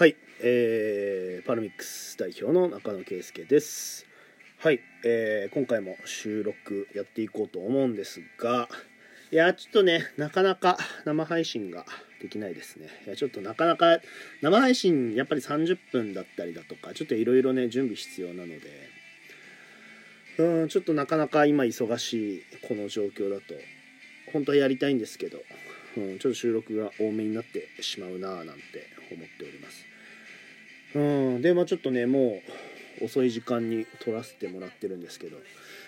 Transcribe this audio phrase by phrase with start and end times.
[0.00, 4.06] はい、えー、パルミックス代表の中野圭介です。
[4.60, 8.70] はい、えー今回も収録やっていこうと思うんですが、
[9.30, 11.84] いや、ちょっとね、なかなか生配信が
[12.22, 12.88] できないですね。
[13.04, 14.00] いや、ちょっとなかなか
[14.40, 18.70] 生配信、やっぱり30分だったりだとか、ちょっといろいろね、準備必要なので、
[20.38, 23.52] うん、ちょっとなかなか今忙しいこの状況だと、
[24.32, 25.42] 本当はやりたいんですけど、
[25.98, 29.89] うん、ちょっと収録が多めになってしまうなぁなんて思っております。
[30.94, 32.40] うん、でまあちょっとねも
[33.00, 35.36] う遅い時間に撮らせてもらってるんですけど。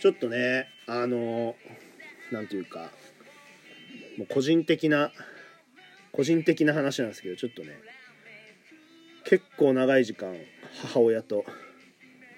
[0.00, 1.54] ちょっとねあの
[2.30, 2.90] なんていうか
[4.18, 5.12] もう個人的な
[6.12, 7.70] 個人的な話なんですけどちょっとね
[9.24, 10.34] 結構長い時間
[10.82, 11.44] 母親と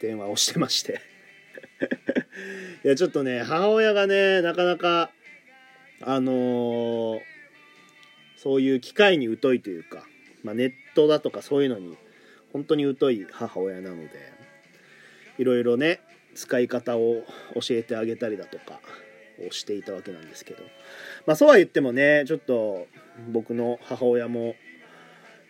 [0.01, 1.01] 電話をしてまして。
[2.85, 5.11] いやちょっとね母親がねなかなか
[6.01, 7.21] あの
[8.37, 10.07] そういう機械に疎いというか、
[10.45, 11.97] まあ、ネットだとかそういうのに
[12.57, 14.09] 本当に疎い母親なので
[15.37, 16.01] いろいろね
[16.35, 17.23] 使い方を
[17.55, 18.81] 教えてあげたりだとか
[19.47, 20.63] をしていたわけなんですけど。
[21.27, 22.87] まあそうは言ってもねちょっと
[23.31, 24.55] 僕の母親も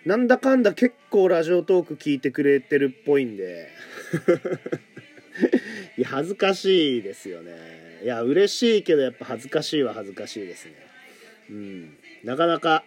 [0.04, 3.68] なんだかんだ結構ラジオトーク聞いてくれてるっぽいんで
[5.96, 8.00] いや恥ずかしいですよね。
[8.02, 10.72] いや嬉しいけどやっぱ恥ずかしいは恥ずかしいですね。
[11.50, 11.96] うん。
[12.24, 12.82] なかなか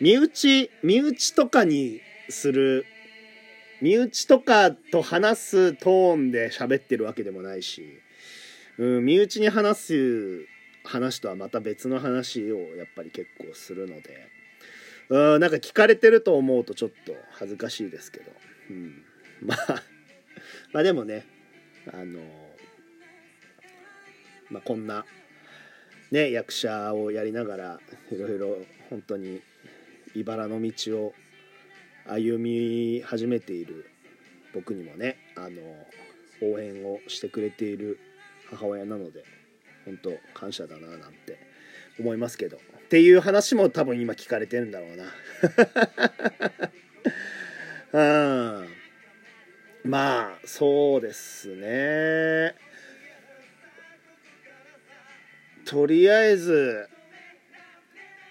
[0.00, 2.86] 身内身内とかにする
[3.82, 8.00] 身内とかと話すトーンで喋ってるわけでもないし、
[8.78, 10.46] うん、身内に話す
[10.84, 14.28] 話とはまた別の話をやっぱり結構するので、
[15.08, 18.30] うん、なんか聞かれてると思うとちょっと恥ずかしいですけど、
[18.70, 19.02] うん、
[19.42, 19.82] まあ
[20.72, 21.26] まあでもね
[21.92, 22.20] あの
[24.48, 25.04] まあこんな
[26.12, 27.80] ね役者をやりながら
[28.12, 28.58] いろいろ
[28.90, 29.42] 本当に
[30.14, 31.14] 茨の道を
[32.06, 33.90] 歩み始めている
[34.54, 35.60] 僕にもねあの
[36.42, 37.98] 応援をしてくれている
[38.50, 39.24] 母親なので
[39.84, 41.38] 本当感謝だななんて
[41.98, 42.56] 思いますけど。
[42.56, 45.04] っていう話も多分今聞かれてるんだろうな。
[48.62, 48.68] うん。
[49.90, 52.54] まあそうですね。
[55.64, 56.86] とりあえず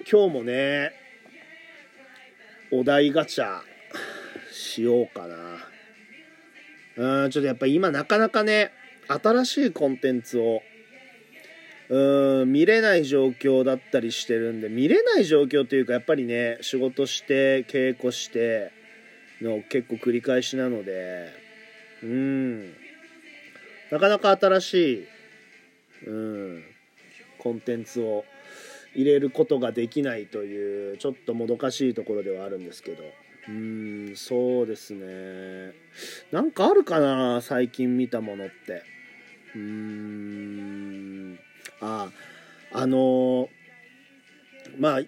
[0.10, 0.94] 今日もね
[2.72, 3.62] お題ガチャ
[4.52, 7.24] しようかな。
[7.24, 8.72] うんちょっとやっぱ今なかなかね
[9.08, 10.62] 新しいコンテンツを
[11.90, 18.72] うん見れない状況だったりしてるんで見れない状況というかやっぱりね仕事して稽古して
[19.42, 21.30] の結構繰り返しなので
[22.04, 22.74] うん
[23.92, 25.08] なかなか新しい
[26.08, 26.64] うん
[27.38, 28.24] コンテンツを
[28.94, 33.04] 入れることができないというちょっともどかしいところではあるんですけど。
[33.48, 35.74] うーんそうですね。
[36.32, 38.84] なんかあるかな最近見たものって。
[39.56, 41.40] うーん
[41.82, 42.10] あ
[42.72, 43.50] あの
[44.78, 45.02] まあ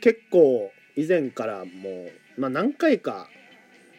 [0.00, 3.28] 結構以前からもう、まあ、何回か、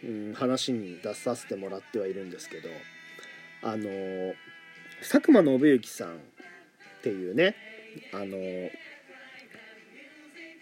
[0.03, 2.69] うん、話に出させてもらってはいるんですけど。
[3.61, 3.89] あの
[5.01, 6.17] 佐久間信之さんっ
[7.03, 7.55] ていうね
[8.13, 8.38] あの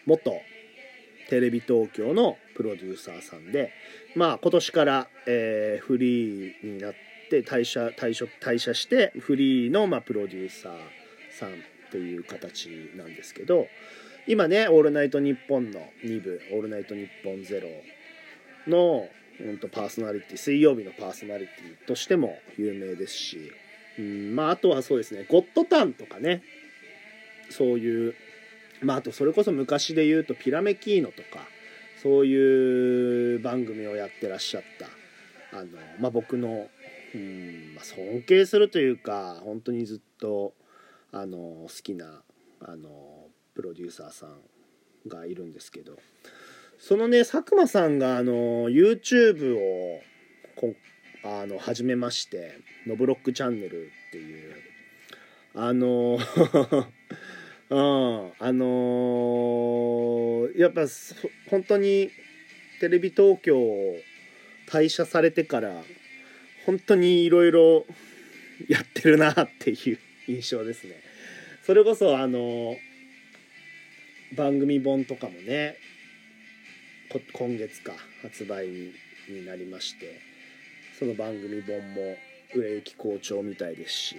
[0.08, 0.42] 元
[1.30, 3.72] テレビ東京のプロデューサーさんで
[4.16, 6.94] まあ今年から、えーフリーになっ
[7.30, 10.74] て退社退職退社してフリーの、まあ、プロデューサー
[11.38, 11.54] さんっ
[11.92, 13.68] ていう形なんですけど
[14.28, 17.68] 今ね「オールナイトニッポン」の2部「オールナイトニッポンゼロ
[18.68, 19.10] の、
[19.40, 23.52] うん、とパーソナリティ水曜日のパーソナリティとしても有名ですし、
[24.00, 26.44] うんまあ、あとはそうですね「ゴッドタン」とかね
[27.50, 28.16] そういう
[28.82, 31.46] まああとそれこそ昔で言うとピラメキーノとか
[32.02, 36.68] そういう番組をやってらっしゃったあの、まあ、僕の、
[37.16, 40.54] うんまあ、尊敬するというか本当にずっと
[41.12, 42.22] あの好きな
[42.62, 45.98] あのプロデューサーさんがいるんですけど
[46.78, 50.02] そのね佐久間さんがあの YouTube を
[50.56, 50.76] こ
[51.24, 54.54] あの始めまして「ノブロックチャンネル」っていう
[55.56, 56.20] あの
[57.70, 60.18] うん、あのー
[60.58, 60.82] やっぱ
[61.52, 62.10] 本当に
[62.80, 63.98] テレビ東京を
[64.68, 65.84] 退社されてから
[66.66, 67.86] 本当にいろいろ
[68.68, 70.96] やってるなっていう印象ですね。
[71.64, 72.76] それこそあの
[74.36, 75.78] 番組本とかもね
[77.34, 77.94] 今月か
[78.24, 78.68] 発売
[79.30, 80.20] になりまして
[80.98, 82.16] その番組本も
[82.56, 84.16] 売れ行き好調みたいですし。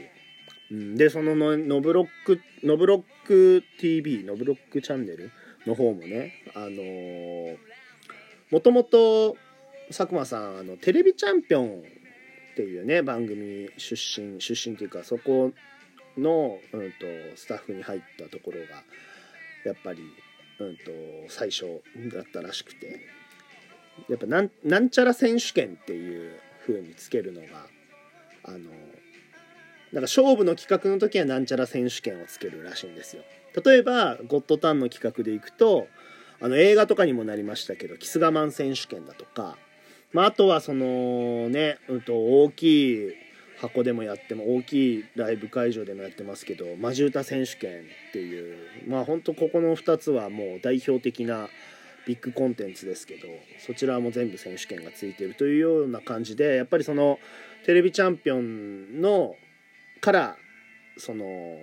[0.71, 5.31] でそののノブロックノブロック TV ノブロックチャンネル
[5.67, 7.57] の方もねあの
[8.51, 9.37] もともと
[9.89, 11.83] 佐久間さんあのテレビチャンピオン
[12.53, 15.53] っていうね番組出身出身というかそこ
[16.19, 17.07] の、うん、と
[17.37, 18.83] スタッフに入ったところが
[19.65, 20.01] やっぱり、
[20.59, 20.83] うん、と
[21.29, 21.83] 最初
[22.13, 23.01] だったらしくて
[24.09, 27.47] やっぱなんなんちゃら選手権っていう風につけるのが
[28.45, 28.71] あの
[29.93, 33.23] なんか勝負の企画の時はなんちゃら選手権をつけるらしいんですよ。
[33.65, 35.89] 例えばゴッドタンの企画でいくと
[36.41, 39.57] あの映画とかにもなりましたけどキス我慢選手権だとか、
[40.13, 43.13] まあ、あとはそのね、うん、と大きい
[43.61, 48.57] 箱でもやっても大きいライブ会場でもやってますけどマジ歌選手権っていう
[48.87, 51.49] まあ本当ここの2つはもう代表的な
[52.07, 53.27] ビッグコンテンツですけど
[53.59, 57.19] そちらも全部選手権がついてるというような感じでやっぱりその
[57.67, 59.35] テレビチャンピオンの
[60.01, 60.37] から
[60.97, 61.59] その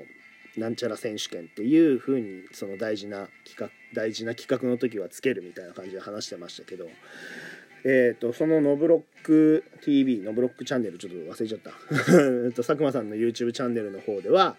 [0.58, 6.88] なんちゃら選手権っていう風にその大事な企画大事な企画の時はつけるみたいな感じで話してましたけど
[7.88, 11.70] えーと、そのノブロック TV ノブロックチャンネルちょっと忘れちゃった。
[12.64, 14.58] 佐久間さんの YouTube チャンネルの方では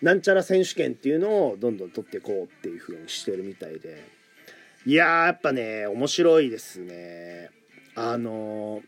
[0.00, 4.02] なんちゃら選手権っていうのをどんどん取っていこうっていう風にしてるみたいで。
[4.86, 7.50] いややっぱね面白いですね。
[7.94, 8.82] あの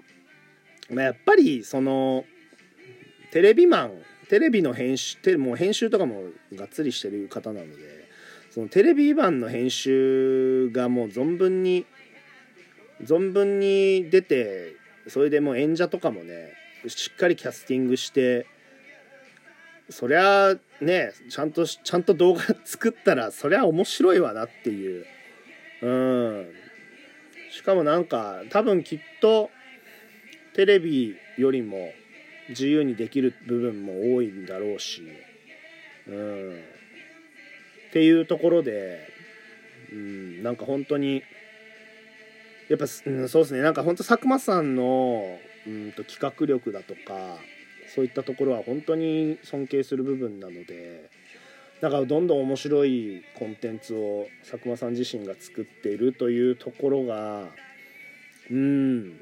[0.90, 2.24] まあ、やっぱりその
[3.32, 3.92] テレビマン
[4.28, 6.22] テレビの編集テもう編集とかも
[6.54, 8.08] がっつりしてる方なので
[8.50, 11.86] そのテレビ版の編集がもう存分に
[13.02, 14.74] 存分に出て
[15.08, 16.52] それでもう演者とかもね
[16.88, 18.46] しっかりキャスティングして
[19.90, 25.06] そりゃねちゃんとちゃんと動画作ったらそりゃ面白いわなっていう。
[25.82, 26.46] うん。
[27.52, 29.50] しかもなんか多分きっと
[30.54, 31.90] テレビよりも
[32.48, 35.02] 自由にできる部分も多いんだろうし。
[36.08, 36.76] うん。
[37.88, 39.08] っていうところで
[39.92, 41.22] うんなんか本当に
[42.68, 43.62] やっぱ、うん、そうですね。
[43.62, 47.38] なんか本当佐久間さんのうんと企画力だとか
[47.94, 51.08] そういったところは本当に尊敬する部分なので
[51.80, 57.48] だからどんどん面白いコンテンツを佐久間さん自身が作っているというところが
[58.50, 59.20] うん。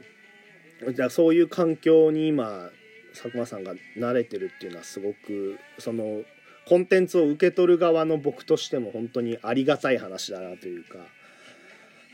[0.95, 2.71] じゃそういう環境に今
[3.15, 6.23] 佐久間さんが慣れてるっていうのはすごくその
[6.67, 10.99] コンテンツを受け取る側の僕としても本当にありがたい話だなというか。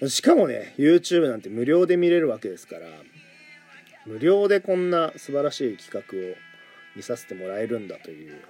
[0.08, 2.86] しかもね YouTube なんて無料で見れるわけですから
[4.06, 6.36] 無料でこんな素晴らしい企画を
[6.96, 8.40] 見させてもらえるんだという、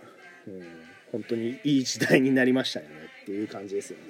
[0.46, 0.62] うん、
[1.10, 4.04] 本当にいい時代になりましたよねっていう感じですよね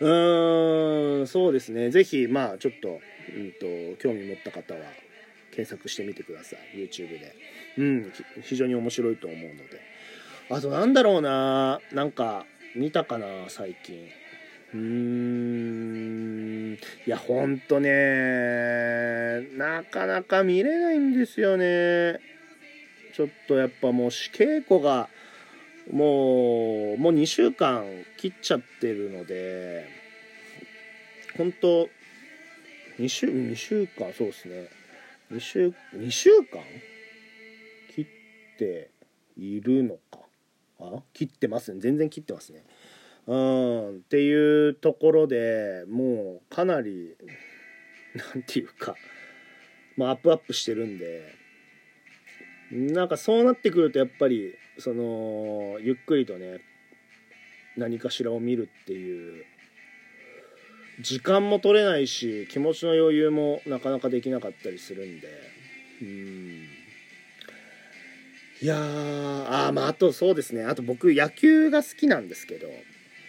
[0.00, 3.00] うーんそうですね是非まあちょっと,、
[3.36, 4.80] うんと興味持った方は
[5.54, 6.78] 検索してみてください。
[6.78, 7.34] YouTube で。
[7.78, 8.12] うん
[8.42, 9.80] 非常に面白いと思うので。
[10.50, 11.80] あとなんだろうな。
[11.92, 14.08] なんか見たかな最近。
[14.74, 16.74] うーん。
[17.06, 19.42] いやほんとね。
[19.56, 22.18] なかなか見れないんですよね。
[23.14, 25.08] ちょっとやっぱもう稽古が
[25.90, 27.84] もうもう2週間
[28.16, 30.02] 切っちゃってるので。
[31.36, 31.88] 本当
[32.98, 34.68] 2週2週間そうですね。
[35.32, 36.62] 2週2週間？
[37.94, 38.06] 切っ
[38.58, 38.90] て
[39.36, 40.20] いるのか？
[40.78, 41.02] あ？
[41.12, 41.80] 切ってますね。
[41.80, 42.64] 全然切ってますね。
[43.26, 43.90] うん。
[43.96, 47.16] っていうところでもうかなり
[48.34, 48.94] なんていうか、
[49.96, 51.34] まあ、アップアップしてるんで
[52.70, 56.60] なんかそうなってくるとやっぱりそのゆっくりとね
[57.76, 59.44] 何かしらを見るっていう
[61.00, 65.28] 時間も取れないし気持ちの余裕もなかなかできなかったりするんで。
[66.02, 66.68] うん。
[68.60, 70.64] いやーあまああとそうですね。
[70.64, 72.68] あと僕野球が好きなんですけど。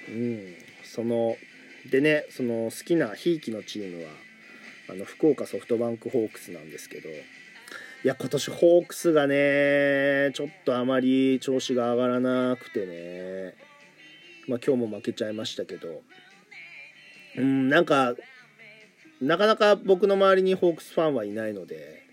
[0.10, 0.56] うん。
[0.84, 1.38] その
[1.90, 4.12] でねその好きなひいきのチームは
[4.90, 7.10] あの福岡ソフトバンクホークスなんですけど。
[7.10, 13.56] いや今年ホークスがねちょっとあまり調子が上がらなくてね。
[14.48, 16.02] まあ今日も負けちゃいましたけど。
[17.38, 18.16] うんなんか
[19.22, 22.04] なかなか僕の周りにホークスファンはいないので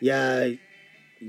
[0.00, 0.40] いや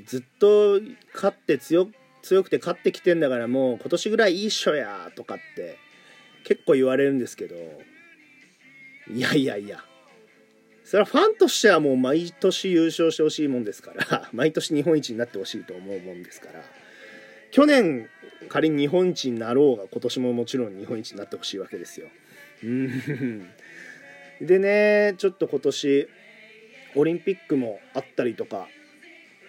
[0.05, 0.79] ずっと
[1.13, 1.87] 勝って強
[2.21, 5.77] 強くて勝ってきてんだからもう今年ぐらいいいっしょやとかって
[6.43, 7.55] 結構言われるんですけど
[9.13, 9.83] いやいやいや
[10.83, 16.63] それはファンとしてはもう毎年優勝してほしいもんですから 毎年日本一になってほしいと思うもんですから
[17.51, 18.09] 去年
[18.49, 22.07] 仮に日本一になろうが今年ももちろん日本一になってほしいわけですよ。
[24.41, 26.07] でねちょっと今年
[26.95, 28.67] オリンピックもあったりとか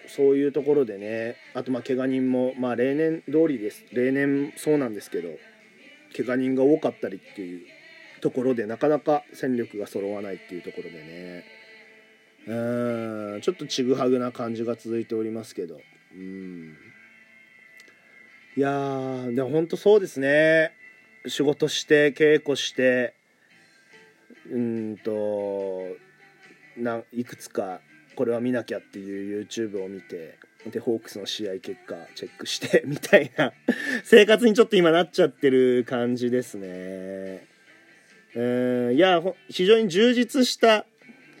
[0.07, 3.85] そういうところでねあとまあ怪我人もまあ例年通りです。
[3.91, 5.29] 例年そうなんですけど
[6.15, 7.61] 怪我人が多かったりっていう
[8.21, 11.59] ところでなかなか戦力が揃わないっていうところでね。
[12.47, 15.79] うんちょっとちぐはぐな感じが続いておりますけど。
[16.15, 16.75] うん。
[18.57, 20.71] いやーでも本当そうですね。
[21.29, 23.13] 仕事して稽古して
[24.51, 25.83] うんと
[26.77, 27.81] ないくつか
[28.15, 30.37] これは見なきゃっていう YouTube を見て
[30.71, 33.53] でホークスの試合結果チェックして みたいな
[34.03, 37.47] 生活にちょっと今なっちゃってる感じですね。
[38.35, 38.41] う
[38.91, 40.85] んいや非常に充実した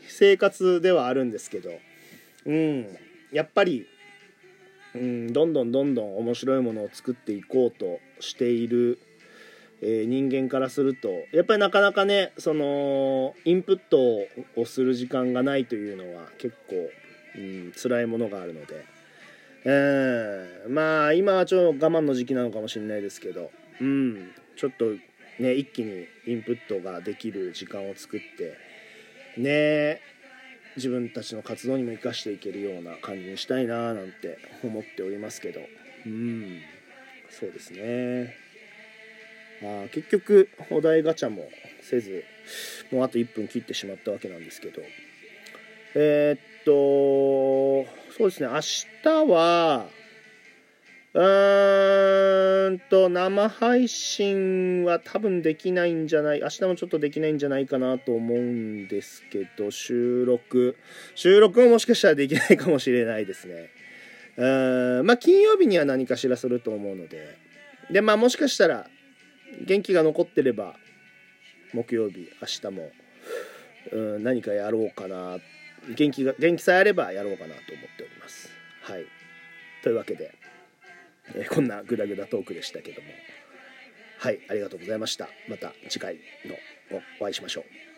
[0.07, 1.69] 生活ではあるんですけど
[2.45, 2.87] うん
[3.31, 3.85] やっぱり
[4.95, 8.97] うんどんどんどんどん面白いものを作っていこうとしている
[9.81, 13.99] えー、人間からするとやっぱりなかなかねそのインプット
[14.59, 16.75] をする時間がないというのは結構、
[17.37, 18.85] うん、辛いものがあるので、
[19.65, 24.85] えー、まあ今はちょっと我慢の時期なのかもしれないですけど、うん、ちょっと
[25.39, 28.57] ね一気にインプットができる時間を作って
[29.41, 30.01] ね
[30.75, 35.61] 自分たちの活動にも生かしていけるような感じにしたいななんて思っておりますけど
[36.05, 36.61] うん
[37.29, 38.48] そうですね。
[39.63, 41.49] あ結局お題ガチャも
[41.81, 42.23] せず
[42.91, 44.81] もうあと1分切ってしまったわけなんですけど。
[45.95, 48.49] えー、っとそうですね。
[48.49, 48.59] 明
[49.25, 49.87] 日は
[51.13, 60.77] うーんと生配信は多分できないんじゃない明日もちょっとできないんじゃないかなと思うんですけど収録。
[61.15, 63.69] 収録ももしかしたらできないかもしれないですね。
[64.37, 67.37] うんまあ金曜日には何かしらすると思うので。
[67.89, 68.87] でまあもしかしたら
[69.65, 70.75] 元気が残ってれば
[71.73, 72.91] 木曜日明日も
[73.91, 75.37] うん何かやろうかな。
[75.95, 77.65] 元気が元気さえあればやろうかなと思っ
[77.97, 78.49] ております。
[78.83, 79.05] はい。
[79.81, 80.33] というわけで、
[81.35, 83.07] えー、こんなグダグダトークでしたけども。
[84.19, 85.29] はいありがとうございました。
[85.47, 86.15] また次回
[86.45, 86.55] の
[87.21, 87.88] お会いしましょう。